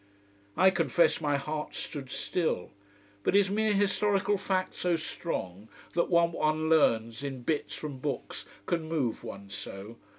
[0.57, 2.71] I confess my heart stood still.
[3.21, 8.47] But is mere historical fact so strong, that what one learns in bits from books
[8.65, 9.97] can move one so?